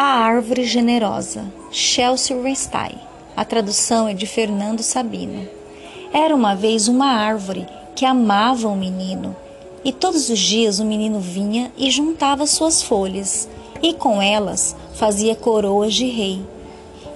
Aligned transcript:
A 0.00 0.20
Árvore 0.22 0.62
Generosa, 0.62 1.44
Chelsea 1.72 2.40
Reinstein. 2.40 2.94
A 3.36 3.44
tradução 3.44 4.06
é 4.06 4.14
de 4.14 4.26
Fernando 4.26 4.80
Sabino. 4.80 5.48
Era 6.12 6.36
uma 6.36 6.54
vez 6.54 6.86
uma 6.86 7.06
árvore 7.06 7.66
que 7.96 8.06
amava 8.06 8.68
o 8.68 8.76
menino, 8.76 9.34
e 9.84 9.92
todos 9.92 10.30
os 10.30 10.38
dias 10.38 10.78
o 10.78 10.84
menino 10.84 11.18
vinha 11.18 11.72
e 11.76 11.90
juntava 11.90 12.46
suas 12.46 12.80
folhas, 12.80 13.48
e 13.82 13.92
com 13.92 14.22
elas 14.22 14.76
fazia 14.94 15.34
coroas 15.34 15.92
de 15.94 16.06
rei. 16.06 16.46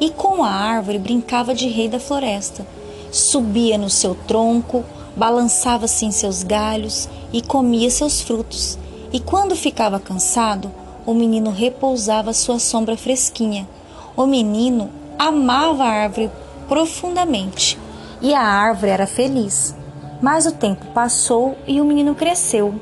E 0.00 0.10
com 0.10 0.42
a 0.42 0.50
árvore 0.50 0.98
brincava 0.98 1.54
de 1.54 1.68
rei 1.68 1.88
da 1.88 2.00
floresta. 2.00 2.66
Subia 3.12 3.78
no 3.78 3.88
seu 3.88 4.16
tronco, 4.26 4.84
balançava-se 5.16 6.04
em 6.04 6.10
seus 6.10 6.42
galhos 6.42 7.08
e 7.32 7.42
comia 7.42 7.88
seus 7.90 8.20
frutos. 8.20 8.76
E 9.12 9.20
quando 9.20 9.54
ficava 9.54 10.00
cansado, 10.00 10.81
o 11.04 11.14
menino 11.14 11.50
repousava 11.50 12.32
sua 12.32 12.58
sombra 12.58 12.96
fresquinha. 12.96 13.68
O 14.16 14.26
menino 14.26 14.90
amava 15.18 15.84
a 15.84 15.88
árvore 15.88 16.30
profundamente 16.68 17.78
e 18.20 18.34
a 18.34 18.42
árvore 18.42 18.90
era 18.90 19.06
feliz. 19.06 19.74
Mas 20.20 20.46
o 20.46 20.52
tempo 20.52 20.86
passou 20.94 21.56
e 21.66 21.80
o 21.80 21.84
menino 21.84 22.14
cresceu. 22.14 22.74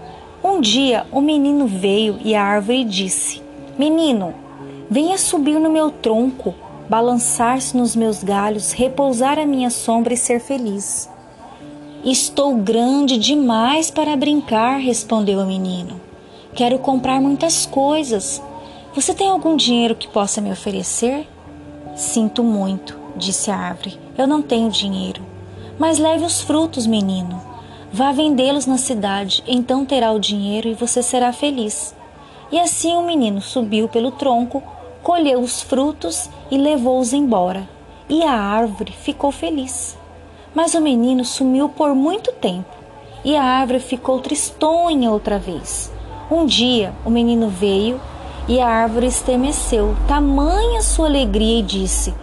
Um 0.42 0.60
dia 0.60 1.06
o 1.10 1.20
menino 1.20 1.66
veio 1.66 2.18
e 2.22 2.34
a 2.34 2.42
árvore 2.42 2.84
disse: 2.84 3.42
Menino, 3.78 4.34
venha 4.90 5.16
subir 5.16 5.58
no 5.58 5.70
meu 5.70 5.90
tronco, 5.90 6.54
balançar-se 6.88 7.76
nos 7.76 7.96
meus 7.96 8.22
galhos, 8.22 8.72
repousar 8.72 9.38
à 9.38 9.46
minha 9.46 9.70
sombra 9.70 10.12
e 10.12 10.16
ser 10.16 10.40
feliz. 10.40 11.08
Estou 12.04 12.56
grande 12.56 13.18
demais 13.18 13.90
para 13.90 14.16
brincar, 14.16 14.78
respondeu 14.78 15.40
o 15.40 15.46
menino. 15.46 16.09
Quero 16.54 16.78
comprar 16.80 17.20
muitas 17.20 17.64
coisas. 17.64 18.42
Você 18.94 19.14
tem 19.14 19.28
algum 19.28 19.56
dinheiro 19.56 19.94
que 19.94 20.08
possa 20.08 20.40
me 20.40 20.50
oferecer? 20.50 21.28
Sinto 21.94 22.42
muito, 22.42 22.98
disse 23.16 23.50
a 23.50 23.56
árvore. 23.56 23.98
Eu 24.18 24.26
não 24.26 24.42
tenho 24.42 24.68
dinheiro. 24.68 25.22
Mas 25.78 25.98
leve 25.98 26.24
os 26.24 26.42
frutos, 26.42 26.86
menino. 26.86 27.40
Vá 27.92 28.10
vendê-los 28.12 28.66
na 28.66 28.78
cidade, 28.78 29.44
então 29.46 29.86
terá 29.86 30.10
o 30.12 30.18
dinheiro 30.18 30.68
e 30.68 30.74
você 30.74 31.02
será 31.02 31.32
feliz. 31.32 31.94
E 32.50 32.58
assim 32.58 32.94
o 32.94 33.02
menino 33.02 33.40
subiu 33.40 33.88
pelo 33.88 34.10
tronco, 34.10 34.62
colheu 35.02 35.40
os 35.40 35.62
frutos 35.62 36.28
e 36.50 36.58
levou-os 36.58 37.12
embora. 37.12 37.68
E 38.08 38.24
a 38.24 38.32
árvore 38.32 38.92
ficou 38.92 39.30
feliz. 39.30 39.96
Mas 40.52 40.74
o 40.74 40.80
menino 40.80 41.24
sumiu 41.24 41.68
por 41.68 41.94
muito 41.94 42.32
tempo, 42.32 42.76
e 43.24 43.36
a 43.36 43.42
árvore 43.42 43.78
ficou 43.78 44.18
tristonha 44.18 45.12
outra 45.12 45.38
vez. 45.38 45.92
Um 46.30 46.46
dia 46.46 46.94
o 47.04 47.10
menino 47.10 47.48
veio 47.48 48.00
e 48.46 48.60
a 48.60 48.68
árvore 48.68 49.08
estremeceu, 49.08 49.96
tamanha 50.06 50.80
sua 50.80 51.06
alegria, 51.06 51.58
e 51.58 51.62
disse: 51.62 52.14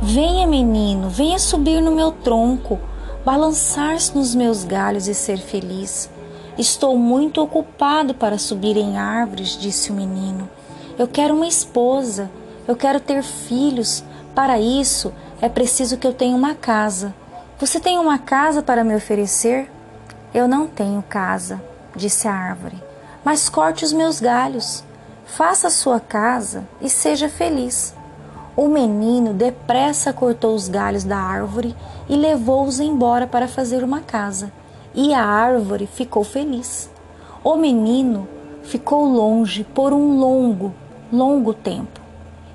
Venha, 0.00 0.48
menino, 0.48 1.08
venha 1.08 1.38
subir 1.38 1.80
no 1.80 1.92
meu 1.92 2.10
tronco, 2.10 2.80
balançar-se 3.24 4.16
nos 4.16 4.34
meus 4.34 4.64
galhos 4.64 5.06
e 5.06 5.14
ser 5.14 5.38
feliz. 5.38 6.10
Estou 6.58 6.98
muito 6.98 7.40
ocupado 7.40 8.14
para 8.14 8.36
subir 8.36 8.76
em 8.76 8.98
árvores, 8.98 9.56
disse 9.56 9.92
o 9.92 9.94
menino. 9.94 10.50
Eu 10.98 11.06
quero 11.06 11.32
uma 11.32 11.46
esposa, 11.46 12.28
eu 12.66 12.74
quero 12.74 12.98
ter 12.98 13.22
filhos. 13.22 14.02
Para 14.34 14.58
isso 14.58 15.12
é 15.40 15.48
preciso 15.48 15.98
que 15.98 16.06
eu 16.06 16.12
tenha 16.12 16.36
uma 16.36 16.56
casa. 16.56 17.14
Você 17.60 17.78
tem 17.78 17.96
uma 17.96 18.18
casa 18.18 18.60
para 18.60 18.82
me 18.82 18.96
oferecer? 18.96 19.70
Eu 20.34 20.48
não 20.48 20.66
tenho 20.66 21.00
casa, 21.08 21.62
disse 21.94 22.26
a 22.26 22.34
árvore 22.34 22.91
mas 23.24 23.48
corte 23.48 23.84
os 23.84 23.92
meus 23.92 24.20
galhos. 24.20 24.84
Faça 25.24 25.70
sua 25.70 25.98
casa 26.00 26.66
e 26.80 26.90
seja 26.90 27.28
feliz. 27.28 27.94
O 28.54 28.68
menino 28.68 29.32
depressa 29.32 30.12
cortou 30.12 30.54
os 30.54 30.68
galhos 30.68 31.04
da 31.04 31.16
árvore 31.16 31.74
e 32.08 32.16
levou-os 32.16 32.80
embora 32.80 33.26
para 33.26 33.48
fazer 33.48 33.82
uma 33.82 34.00
casa. 34.00 34.52
E 34.94 35.14
a 35.14 35.24
árvore 35.24 35.86
ficou 35.86 36.22
feliz. 36.22 36.90
O 37.42 37.56
menino 37.56 38.28
ficou 38.62 39.04
longe 39.06 39.64
por 39.64 39.92
um 39.92 40.18
longo, 40.18 40.74
longo 41.10 41.54
tempo. 41.54 42.00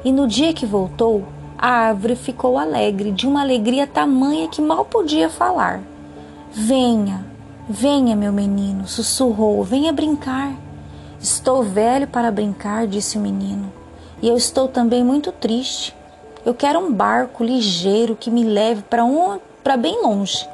E 0.06 0.12
no 0.12 0.28
dia 0.28 0.54
que 0.54 0.66
voltou, 0.66 1.26
a 1.58 1.68
árvore 1.68 2.16
ficou 2.16 2.60
alegre, 2.60 3.12
de 3.12 3.26
uma 3.26 3.42
alegria 3.42 3.88
tamanha 3.88 4.48
que 4.48 4.62
mal 4.62 4.86
podia 4.86 5.28
falar. 5.30 5.82
Venha, 6.52 7.26
Venha, 7.70 8.16
meu 8.16 8.32
menino, 8.32 8.88
sussurrou, 8.88 9.62
venha 9.62 9.92
brincar. 9.92 10.54
Estou 11.20 11.62
velho 11.62 12.08
para 12.08 12.32
brincar, 12.32 12.88
disse 12.88 13.18
o 13.18 13.22
menino, 13.22 13.70
e 14.22 14.30
eu 14.30 14.38
estou 14.38 14.70
também 14.70 15.04
muito 15.04 15.34
triste. 15.34 15.94
Eu 16.46 16.54
quero 16.54 16.80
um 16.80 16.94
barco 16.94 17.44
ligeiro 17.44 18.16
que 18.16 18.32
me 18.32 18.46
leve 18.46 18.84
para 18.84 19.04
um, 19.04 19.38
para 19.66 19.76
bem 19.76 20.02
longe. 20.02 20.48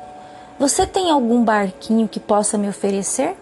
Você 0.58 0.88
tem 0.88 1.12
algum 1.12 1.44
barquinho 1.44 2.08
que 2.08 2.20
possa 2.20 2.58
me 2.58 2.68
oferecer? 2.68 3.38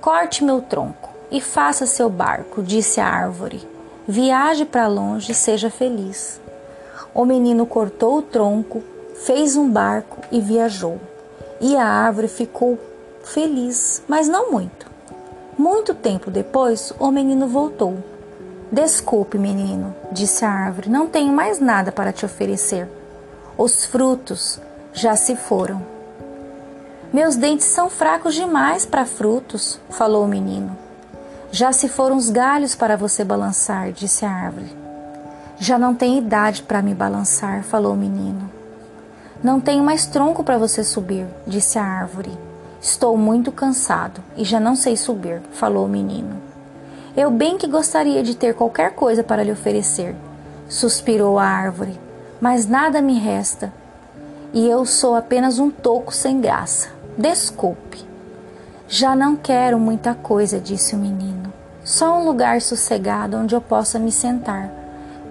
Corte 0.00 0.42
meu 0.42 0.62
tronco 0.62 1.10
e 1.30 1.42
faça 1.42 1.84
seu 1.84 2.08
barco, 2.08 2.62
disse 2.62 3.02
a 3.02 3.06
árvore. 3.06 3.68
Viaje 4.08 4.64
para 4.64 4.88
longe 4.88 5.32
e 5.32 5.34
seja 5.34 5.68
feliz. 5.68 6.40
O 7.12 7.26
menino 7.26 7.66
cortou 7.66 8.16
o 8.16 8.22
tronco, 8.22 8.82
fez 9.26 9.56
um 9.56 9.70
barco 9.70 10.22
e 10.32 10.40
viajou 10.40 10.98
e 11.62 11.76
a 11.76 11.86
árvore 11.86 12.26
ficou 12.26 12.76
feliz, 13.22 14.02
mas 14.08 14.28
não 14.28 14.50
muito. 14.50 14.90
Muito 15.56 15.94
tempo 15.94 16.28
depois, 16.28 16.92
o 16.98 17.12
menino 17.12 17.46
voltou. 17.46 18.02
Desculpe, 18.70 19.38
menino, 19.38 19.94
disse 20.10 20.44
a 20.44 20.50
árvore, 20.50 20.90
não 20.90 21.06
tenho 21.06 21.32
mais 21.32 21.60
nada 21.60 21.92
para 21.92 22.12
te 22.12 22.26
oferecer. 22.26 22.88
Os 23.56 23.84
frutos 23.84 24.60
já 24.92 25.14
se 25.14 25.36
foram. 25.36 25.80
Meus 27.12 27.36
dentes 27.36 27.66
são 27.66 27.88
fracos 27.88 28.34
demais 28.34 28.84
para 28.84 29.06
frutos, 29.06 29.78
falou 29.88 30.24
o 30.24 30.28
menino. 30.28 30.76
Já 31.52 31.70
se 31.70 31.88
foram 31.88 32.16
os 32.16 32.28
galhos 32.28 32.74
para 32.74 32.96
você 32.96 33.22
balançar, 33.22 33.92
disse 33.92 34.24
a 34.24 34.30
árvore. 34.30 34.74
Já 35.58 35.78
não 35.78 35.94
tem 35.94 36.18
idade 36.18 36.62
para 36.62 36.82
me 36.82 36.94
balançar, 36.94 37.62
falou 37.62 37.92
o 37.92 37.96
menino. 37.96 38.50
Não 39.42 39.60
tenho 39.60 39.82
mais 39.82 40.06
tronco 40.06 40.44
para 40.44 40.58
você 40.58 40.84
subir, 40.84 41.26
disse 41.46 41.78
a 41.78 41.84
árvore. 41.84 42.30
Estou 42.80 43.16
muito 43.16 43.50
cansado 43.50 44.22
e 44.36 44.44
já 44.44 44.60
não 44.60 44.76
sei 44.76 44.96
subir, 44.96 45.40
falou 45.52 45.86
o 45.86 45.88
menino. 45.88 46.40
Eu 47.16 47.30
bem 47.30 47.58
que 47.58 47.66
gostaria 47.66 48.22
de 48.22 48.36
ter 48.36 48.54
qualquer 48.54 48.94
coisa 48.94 49.22
para 49.22 49.42
lhe 49.42 49.52
oferecer, 49.52 50.14
suspirou 50.68 51.38
a 51.38 51.44
árvore, 51.44 51.98
mas 52.40 52.66
nada 52.66 53.02
me 53.02 53.18
resta 53.18 53.72
e 54.52 54.68
eu 54.68 54.84
sou 54.84 55.14
apenas 55.14 55.58
um 55.58 55.70
toco 55.70 56.14
sem 56.14 56.40
graça. 56.40 56.90
Desculpe. 57.16 58.04
Já 58.86 59.16
não 59.16 59.34
quero 59.34 59.78
muita 59.78 60.14
coisa, 60.14 60.60
disse 60.60 60.94
o 60.94 60.98
menino. 60.98 61.52
Só 61.82 62.18
um 62.18 62.24
lugar 62.24 62.60
sossegado 62.60 63.36
onde 63.36 63.54
eu 63.54 63.60
possa 63.60 63.98
me 63.98 64.12
sentar, 64.12 64.70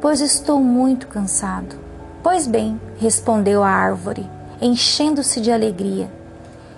pois 0.02 0.20
estou 0.20 0.60
muito 0.60 1.08
cansado. 1.08 1.81
Pois 2.24 2.46
bem, 2.46 2.80
respondeu 3.00 3.64
a 3.64 3.70
árvore, 3.70 4.30
enchendo-se 4.62 5.42
de 5.42 5.52
alegria. 5.52 6.08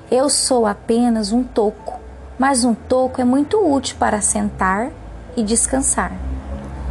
Eu 0.09 0.29
sou 0.29 0.65
apenas 0.65 1.33
um 1.33 1.43
toco, 1.43 1.99
mas 2.39 2.63
um 2.63 2.73
toco 2.73 3.19
é 3.19 3.25
muito 3.25 3.57
útil 3.57 3.97
para 3.99 4.21
sentar 4.21 4.89
e 5.35 5.43
descansar. 5.43 6.13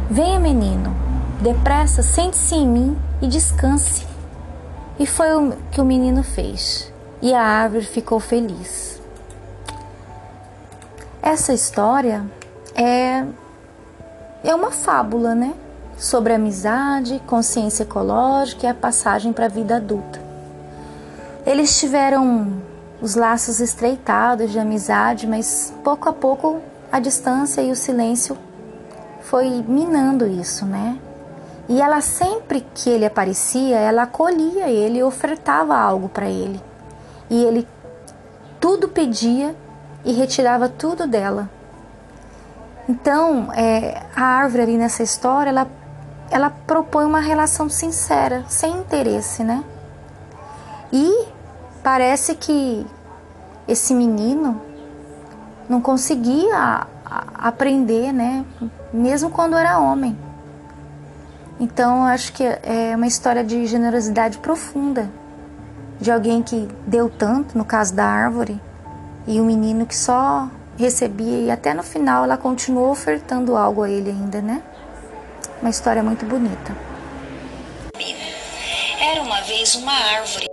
Venha, 0.09 0.39
menino, 0.39 0.95
depressa, 1.41 2.03
sente-se 2.03 2.53
em 2.53 2.67
mim 2.67 2.97
e 3.21 3.27
descanse. 3.27 4.05
E 4.99 5.07
foi 5.07 5.35
o 5.35 5.53
que 5.71 5.81
o 5.81 5.85
menino 5.85 6.21
fez, 6.21 6.93
e 7.23 7.33
a 7.33 7.41
árvore 7.41 7.85
ficou 7.85 8.19
feliz. 8.19 9.01
Essa 11.23 11.53
história 11.53 12.23
é 12.75 13.25
é 14.43 14.53
uma 14.53 14.71
fábula, 14.71 15.33
né? 15.33 15.53
Sobre 16.03 16.33
amizade, 16.33 17.21
consciência 17.25 17.83
ecológica 17.83 18.67
e 18.67 18.69
a 18.69 18.73
passagem 18.73 19.31
para 19.31 19.45
a 19.45 19.49
vida 19.49 19.77
adulta. 19.77 20.19
Eles 21.45 21.79
tiveram 21.79 22.61
os 23.01 23.15
laços 23.15 23.61
estreitados 23.61 24.51
de 24.51 24.59
amizade, 24.59 25.25
mas 25.25 25.73
pouco 25.81 26.09
a 26.09 26.13
pouco 26.13 26.59
a 26.91 26.99
distância 26.99 27.61
e 27.61 27.71
o 27.71 27.75
silêncio 27.75 28.37
foi 29.21 29.63
minando 29.65 30.27
isso, 30.27 30.65
né? 30.65 30.99
E 31.69 31.81
ela 31.81 32.01
sempre 32.01 32.65
que 32.75 32.89
ele 32.89 33.05
aparecia, 33.05 33.77
ela 33.77 34.03
acolhia 34.03 34.67
ele 34.67 35.01
ofertava 35.01 35.77
algo 35.77 36.09
para 36.09 36.27
ele. 36.27 36.61
E 37.29 37.45
ele 37.45 37.65
tudo 38.59 38.89
pedia 38.89 39.55
e 40.03 40.11
retirava 40.11 40.67
tudo 40.67 41.07
dela. 41.07 41.49
Então, 42.89 43.53
é, 43.53 44.03
a 44.13 44.21
árvore 44.21 44.63
ali 44.63 44.77
nessa 44.77 45.01
história, 45.01 45.49
ela 45.49 45.65
ela 46.33 46.49
propõe 46.49 47.05
uma 47.05 47.19
relação 47.19 47.69
sincera, 47.69 48.43
sem 48.47 48.75
interesse, 48.75 49.43
né? 49.43 49.63
E 50.91 51.27
parece 51.83 52.33
que 52.33 52.87
esse 53.67 53.93
menino 53.93 54.59
não 55.69 55.79
conseguia 55.79 56.87
aprender, 57.35 58.11
né? 58.11 58.43
Mesmo 58.91 59.29
quando 59.29 59.55
era 59.55 59.77
homem. 59.77 60.17
Então, 61.59 62.03
acho 62.03 62.33
que 62.33 62.43
é 62.43 62.95
uma 62.95 63.05
história 63.05 63.43
de 63.43 63.67
generosidade 63.67 64.39
profunda, 64.39 65.11
de 66.01 66.11
alguém 66.11 66.41
que 66.41 66.67
deu 66.87 67.11
tanto, 67.11 67.55
no 67.55 67.63
caso 67.63 67.93
da 67.93 68.05
árvore, 68.05 68.59
e 69.27 69.39
um 69.39 69.45
menino 69.45 69.85
que 69.85 69.95
só 69.95 70.49
recebia 70.77 71.41
e 71.41 71.51
até 71.51 71.75
no 71.75 71.83
final 71.83 72.23
ela 72.23 72.37
continuou 72.37 72.89
ofertando 72.89 73.55
algo 73.55 73.83
a 73.83 73.89
ele 73.89 74.09
ainda, 74.09 74.41
né? 74.41 74.63
Uma 75.63 75.69
história 75.69 76.03
muito 76.03 76.25
bonita. 76.25 76.75
Era 78.99 79.21
uma 79.21 79.39
vez 79.43 79.75
uma 79.75 79.93
árvore 79.93 80.52